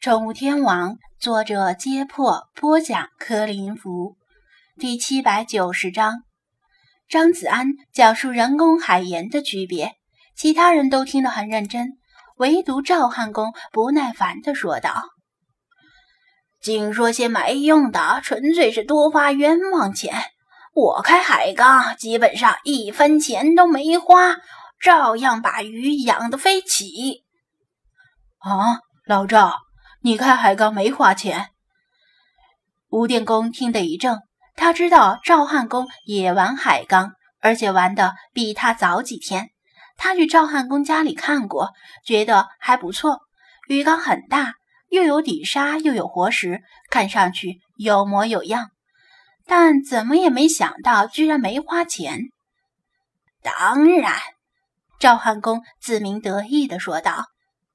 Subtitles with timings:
[0.00, 4.16] 宠物天王，作者：揭破，播讲：柯林福，
[4.78, 6.22] 第七百九十章。
[7.08, 9.96] 张子安讲述人工海盐的区别，
[10.36, 11.98] 其他人都听得很认真，
[12.36, 15.02] 唯独赵汉公不耐烦地说道
[16.62, 20.14] ：“净说些没用的，纯粹是多花冤枉钱。
[20.74, 24.36] 我开海缸，基本上一分钱都没花，
[24.80, 27.24] 照样把鱼养得飞起。”
[28.38, 29.56] 啊，老赵。
[30.08, 31.50] 你开海缸没花钱？
[32.88, 34.22] 吴电工听得一怔，
[34.56, 39.50] 他知道赵汉公也玩海缸，而且玩的比他早几天。
[39.98, 41.74] 他去赵汉公家里看过，
[42.06, 43.20] 觉得还不错。
[43.68, 44.54] 鱼缸很大，
[44.88, 48.70] 又有底沙，又有活石，看上去有模有样。
[49.44, 52.18] 但怎么也没想到，居然没花钱。
[53.42, 54.14] 当然，
[54.98, 57.26] 赵汉公自鸣得意地说道。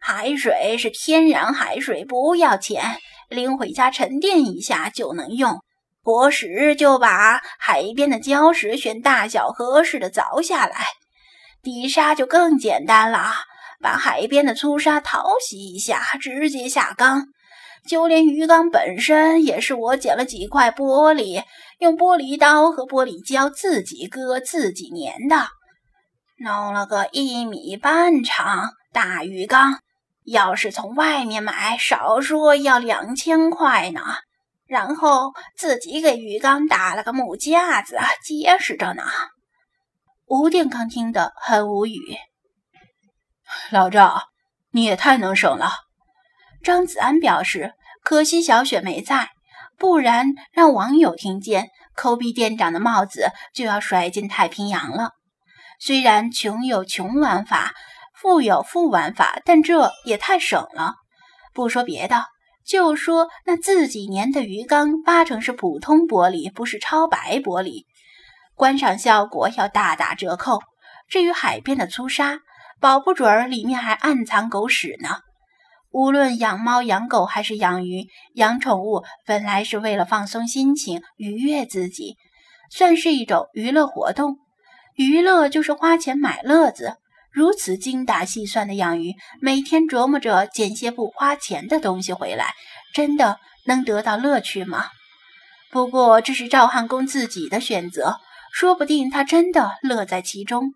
[0.06, 2.98] 海水是天然海水，不要钱，
[3.30, 5.64] 拎回家沉淀一下就能用。
[6.02, 10.88] 活石就把海边的礁石选大小合适的凿下来。
[11.62, 13.34] 底沙就更简单了，
[13.80, 17.28] 把海边的粗沙淘洗一下，直接下缸。
[17.88, 21.42] 就连鱼缸本身也是我捡了几块玻璃，
[21.80, 25.48] 用玻璃刀和玻璃胶自己割自己粘的，
[26.40, 29.80] 弄了个一米半长大鱼缸。
[30.26, 34.02] 要是从外面买，少说要两千块呢。
[34.66, 39.04] 然后自己给鱼缸打了个木架子，结实着呢。
[40.26, 42.00] 吴殿康听得很无语。
[43.70, 44.24] 老赵，
[44.72, 45.72] 你也太能省了。
[46.64, 49.30] 张子安表示，可惜小雪没在，
[49.78, 55.12] 不然让网友听见，抠鼻店长的帽子就要甩进太平洋了。
[55.80, 57.74] 虽然穷有穷玩法。
[58.24, 60.94] 富有富玩法，但这也太省了。
[61.54, 62.24] 不说别的，
[62.66, 67.84] 就说那自己粘的鱼缸，八成是普通玻璃，不是超白玻璃，
[68.56, 70.62] 观赏效果要大打折扣。
[71.10, 72.40] 至于海边的粗沙，
[72.80, 75.18] 保不准儿里面还暗藏狗屎呢。
[75.92, 82.16] 无论养猫养狗还是养鱼养宠物，本来是为了放松心情、愉悦自己，
[82.72, 84.38] 算是一种娱乐活动。
[84.96, 86.96] 娱乐就是花钱买乐子。
[87.34, 92.54] 如此精打细算的养鱼，每天琢磨着捡些不花钱的东西回来，
[92.94, 94.86] 真的能得到乐趣吗？
[95.72, 98.20] 不过这是赵汉公自己的选择，
[98.54, 100.74] 说不定他真的乐在其中。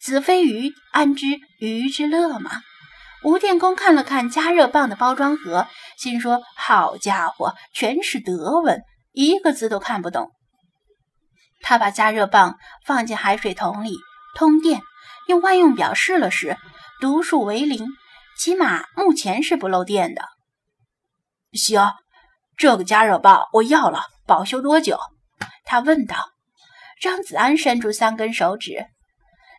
[0.00, 1.26] 子非鱼，安知
[1.58, 2.62] 鱼之乐吗？
[3.22, 5.68] 吴电工看了看加热棒的包装盒，
[5.98, 8.80] 心说：“好家伙，全是德文，
[9.12, 10.30] 一个字都看不懂。”
[11.60, 12.56] 他把加热棒
[12.86, 13.98] 放进海水桶里，
[14.34, 14.80] 通电。
[15.26, 16.56] 用万用表试了试，
[17.00, 17.86] 读数为零，
[18.38, 20.22] 起码目前是不漏电的。
[21.52, 21.92] 行，
[22.56, 24.98] 这个加热棒我要了，保修多久？
[25.64, 26.16] 他问道。
[27.00, 28.84] 张子安伸出三根手指，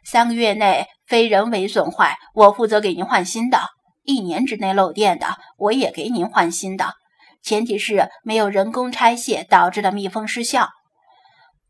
[0.05, 3.57] 三个月内非人为损坏，我负责给您换新的；
[4.03, 6.93] 一年之内漏电的，我也给您换新的，
[7.41, 10.69] 前提是没有人工拆卸导致的密封失效。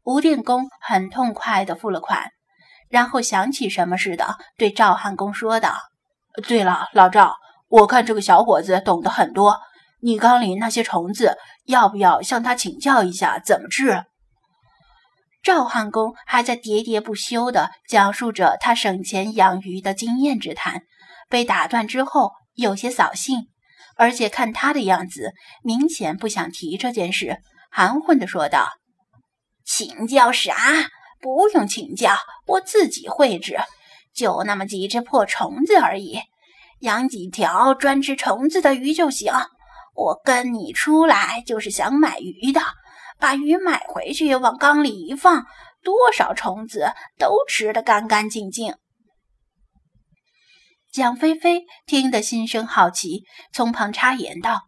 [0.03, 2.31] 吴电工很痛快地付了款。
[2.91, 5.75] 然后想起什么似的，对赵汉公说道
[6.47, 7.35] ：“对了，老赵，
[7.69, 9.57] 我看这个小伙子懂得很多，
[10.01, 14.03] 你缸里那些虫子，要不要向他请教一下怎么治？”
[15.41, 20.83] 赵汉公还在喋喋不休地讲述着他省钱养鱼的经验之谈，
[21.29, 23.47] 被打断之后有些扫兴，
[23.95, 27.41] 而且看他的样子，明显不想提这件事，
[27.71, 28.67] 含混地说道
[29.65, 30.53] ：“请教啥？”
[31.21, 32.15] 不用请教，
[32.47, 33.57] 我自己会治，
[34.13, 36.19] 就那么几只破虫子而已，
[36.79, 39.31] 养几条专吃虫子的鱼就行。
[39.93, 42.61] 我跟你出来就是想买鱼的，
[43.19, 45.45] 把鱼买回去往缸里一放，
[45.83, 48.75] 多少虫子都吃得干干净净。
[50.91, 54.63] 蒋菲菲听得心生好奇，从旁插言道：“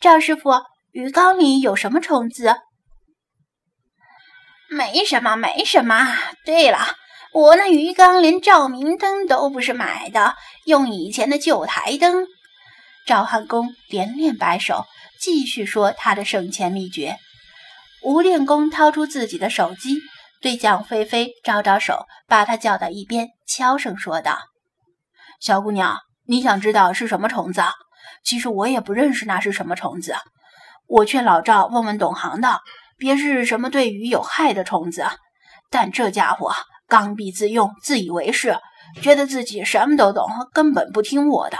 [0.00, 0.50] 赵师傅，
[0.92, 2.56] 鱼缸里有什么虫子？”
[4.70, 6.06] 没什么，没什么。
[6.44, 6.78] 对了，
[7.32, 12.26] 我那鱼缸连照明灯都不是买的，用以前的旧台灯。
[13.04, 14.86] 赵汉公连连摆手，
[15.20, 17.16] 继续说他的省钱秘诀。
[18.04, 19.98] 吴练公掏出自己的手机，
[20.40, 24.38] 对蒋菲菲招招手，把她叫到一边，悄声说道
[25.42, 27.62] ：“小姑娘，你想知道是什么虫子？
[28.24, 30.14] 其实我也不认识那是什么虫子。
[30.86, 32.60] 我劝老赵问问懂行的。”
[33.00, 35.06] 别是什么对鱼有害的虫子，
[35.70, 36.52] 但这家伙
[36.86, 38.58] 刚愎自用，自以为是，
[39.00, 41.56] 觉得自己什么都懂，根本不听我的。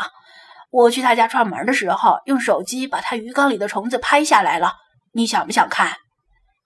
[0.70, 4.74] 我去他家串门的时候，用手机把他鱼缸里的虫子拍下来了。
[5.12, 5.96] 你想不想看？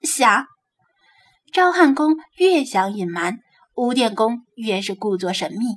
[0.02, 0.44] 想。
[1.52, 3.38] 赵汉公越想隐瞒，
[3.76, 5.76] 吴电工越是故作神秘。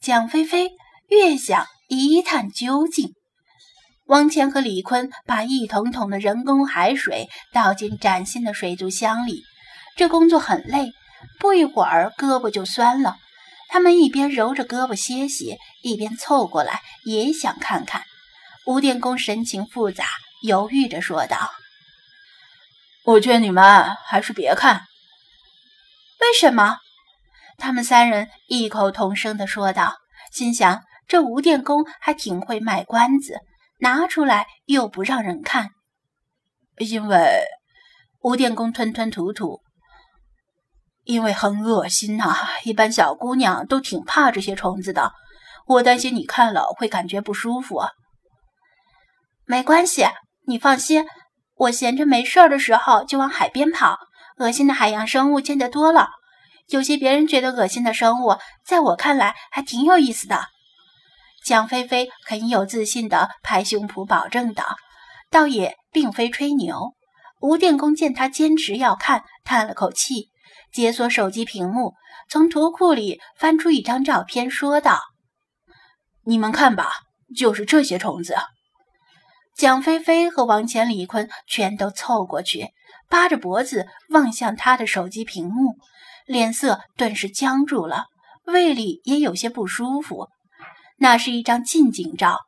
[0.00, 0.70] 蒋菲菲
[1.08, 3.12] 越想一探究竟。
[4.08, 9.44] 王谦和李坤把一桶桶的人工海水倒进崭新的水族箱里，
[9.96, 10.92] 这工作很累，
[11.38, 13.18] 不一会儿胳膊就酸了。
[13.68, 18.02] 他们一边揉着胳膊歇息，一边凑过来也想看看。
[18.64, 20.06] 吴电工神情复杂，
[20.42, 21.50] 犹豫着说道
[23.04, 24.86] ：“我劝你们还是别看。
[26.22, 26.78] ”“为什么？”
[27.58, 29.96] 他们三人异口同声地说道，
[30.32, 33.40] 心想这吴电工还挺会卖关子。
[33.78, 35.70] 拿出来又不让人看，
[36.78, 37.44] 因为
[38.20, 39.60] 吴电工吞吞吐吐，
[41.04, 42.36] 因为很恶心呐。
[42.64, 45.12] 一般小姑娘都挺怕这些虫子的，
[45.66, 47.82] 我担心你看了会感觉不舒服。
[49.44, 50.06] 没关系，
[50.46, 51.06] 你放心，
[51.54, 53.98] 我闲着没事儿的时候就往海边跑。
[54.38, 56.10] 恶心的海洋生物见得多了，
[56.68, 60.44] 有些别人觉得恶心的生物，在我看来还挺有意思的。
[61.48, 64.76] 蒋菲菲很有自信地拍胸脯保证道
[65.32, 66.92] ：“倒也并非吹牛。”
[67.40, 70.28] 吴电工见他坚持要看，叹了口气，
[70.74, 71.94] 解锁手机屏幕，
[72.28, 75.00] 从图库里翻出一张照片，说道
[76.26, 76.90] ：“你们看吧，
[77.34, 78.36] 就是这些虫子。”
[79.56, 82.66] 蒋菲菲和王乾、李坤全都凑过去，
[83.08, 85.78] 扒着脖子望向他的手机屏幕，
[86.26, 88.04] 脸色顿时僵住了，
[88.44, 90.28] 胃里也有些不舒服。
[90.98, 92.40] 那是一张近景照，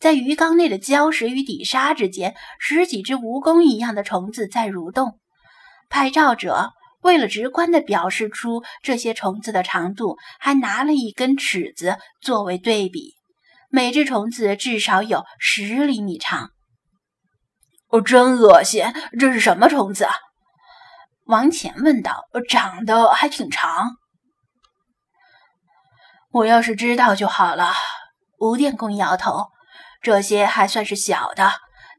[0.00, 5.18] 在鱼缸内的礁石与底沙之间，十几只蜈蚣一样的虫子在蠕动。
[5.90, 6.72] 拍照者
[7.02, 13.14] 为了直观地表示出这些虫子的长度，还拿了一根尺子作为对比，
[13.70, 16.50] 每只虫子至少有十厘米长。
[17.90, 18.84] 哦，真恶心！
[19.18, 20.06] 这是什么虫子？
[21.26, 22.24] 王乾问道。
[22.48, 23.96] 长得还挺长。
[26.30, 27.72] 我要是知道就好了。
[28.38, 29.48] 吴电工摇头，
[30.00, 31.50] 这些还算是小的。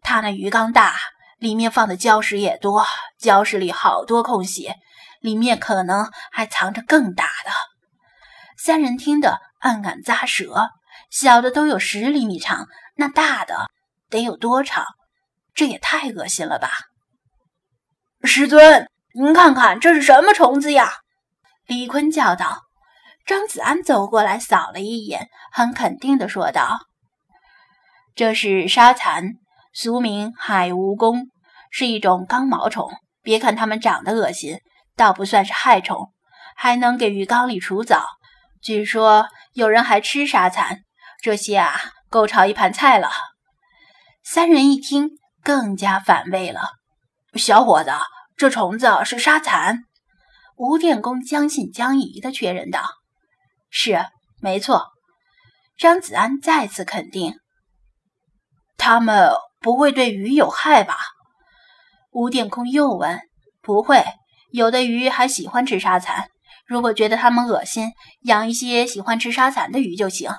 [0.01, 0.95] 他那鱼缸大，
[1.37, 2.85] 里面放的礁石也多，
[3.19, 4.73] 礁石里好多空隙，
[5.19, 7.51] 里面可能还藏着更大的。
[8.57, 10.69] 三人听得暗暗咂舌，
[11.09, 13.69] 小的都有十厘米长，那大的
[14.09, 14.85] 得有多长？
[15.53, 16.69] 这也太恶心了吧！
[18.23, 20.99] 师尊，您看看这是什么虫子呀？
[21.65, 22.68] 李坤叫道。
[23.25, 26.79] 张子安走过来，扫了一眼，很肯定的说道
[28.15, 29.33] ：“这是沙蚕，
[29.73, 31.27] 俗名海蜈蚣，
[31.69, 32.89] 是一种刚毛虫。
[33.21, 34.59] 别看它们长得恶心，
[34.95, 36.11] 倒不算是害虫，
[36.55, 38.05] 还能给鱼缸里除藻。
[38.61, 40.83] 据说有人还吃沙蚕，
[41.21, 41.79] 这些啊，
[42.09, 43.09] 够炒一盘菜了。”
[44.23, 45.11] 三人一听，
[45.43, 46.61] 更加反胃了。
[47.35, 47.91] 小伙子，
[48.35, 49.83] 这虫子是沙蚕？
[50.55, 52.98] 吴电工将信将疑的确认道。
[53.69, 54.05] 是，
[54.41, 54.87] 没错。
[55.77, 57.35] 张子安再次肯定，
[58.77, 60.97] 他们不会对鱼有害吧？
[62.11, 63.21] 吴殿空又问
[63.61, 64.03] ：“不会，
[64.51, 66.29] 有的鱼还喜欢吃沙蚕。
[66.65, 67.91] 如果觉得它们恶心，
[68.23, 70.31] 养一些喜欢吃沙蚕的鱼就行。”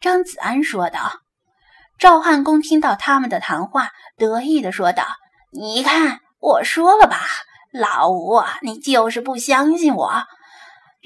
[0.00, 1.20] 张子安说道。
[1.98, 5.04] 赵汉公听到他们的谈话，得意地说道
[5.50, 7.20] ：“你看，我说了吧，
[7.72, 10.22] 老吴，你就是不相信我。”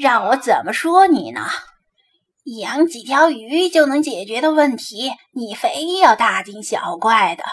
[0.01, 1.43] 让我怎么说你呢？
[2.59, 7.45] 养几条鱼就能解决的问题，你非要大惊小怪的。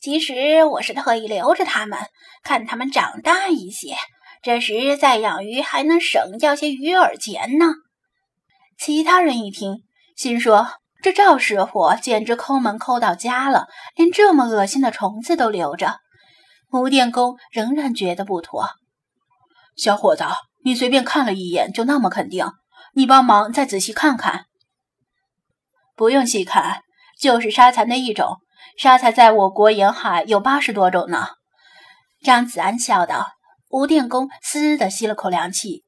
[0.00, 1.98] 其实我是特意留着它们，
[2.44, 3.96] 看它们长大一些，
[4.42, 7.66] 这时再养鱼还能省掉些鱼饵钱呢。
[8.78, 9.82] 其他人一听，
[10.14, 10.68] 心说
[11.02, 15.96] 这赵师傅简直抠门抠到家了，连这么恶心的虫子都留着。
[16.70, 18.68] 吴电工仍然觉得不妥，
[19.76, 20.22] 小伙子。
[20.68, 22.46] 你随便看了一眼就那么肯定？
[22.92, 24.44] 你帮忙再仔细看看。
[25.96, 26.82] 不用细看，
[27.18, 28.36] 就是沙蚕的一种。
[28.76, 31.28] 沙蚕在我国沿海有八十多种呢。
[32.22, 33.28] 张子安笑道。
[33.70, 35.84] 吴电工嘶的吸了口凉气。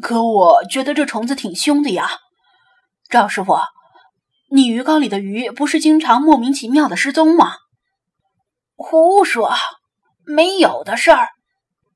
[0.00, 2.08] 可我觉得这虫子挺凶的呀。
[3.10, 3.58] 赵师傅，
[4.50, 7.56] 你鱼缸里的鱼不是经常莫名其妙的失踪吗？
[8.76, 9.52] 胡说，
[10.24, 11.28] 没有的事儿。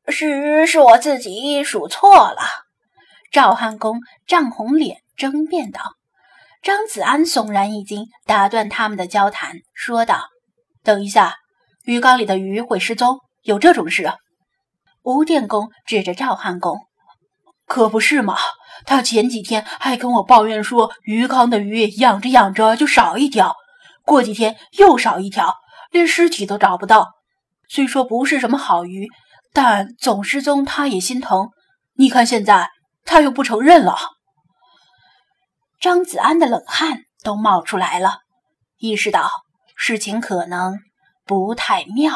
[0.09, 2.43] 是是我自己数错了，
[3.33, 5.81] 赵汉公涨红脸争辩道。
[6.63, 10.29] 张子安悚然一惊，打断他们的交谈，说道
[10.83, 11.35] ：“等一下，
[11.85, 13.19] 鱼缸里的鱼会失踪？
[13.43, 14.13] 有这种事？”
[15.03, 16.79] 吴电工指着赵汉公
[17.67, 18.37] ：“可不是嘛！
[18.87, 23.55] 他前几天还跟我抱怨说，鱼缸的鱼养着养着就少一条，
[24.05, 25.55] 过几天又少一条，
[25.91, 27.13] 连尸体都找不到。
[27.69, 29.09] 虽说不是什么好鱼，
[29.55, 31.49] 但总失踪他也心疼。
[31.95, 32.71] 你看现在
[33.05, 33.97] 他又不承认了。
[35.81, 38.19] 张子安的冷汗都冒出来了，
[38.79, 39.31] 意识到
[39.77, 40.81] 事情可能
[41.25, 42.13] 不太妙。